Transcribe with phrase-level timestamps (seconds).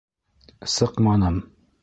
[0.77, 1.39] Сыҡманым.